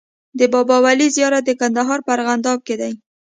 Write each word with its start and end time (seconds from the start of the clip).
د 0.39 0.41
بابا 0.53 0.77
ولي 0.85 1.07
زيارت 1.15 1.43
د 1.45 1.51
کندهار 1.59 1.99
په 2.03 2.11
ارغنداب 2.15 2.59
کی 2.67 2.75
دی 2.81 2.91